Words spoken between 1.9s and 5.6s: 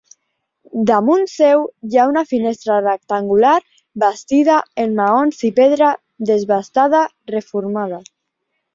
ha una finestra rectangular bastida en maons i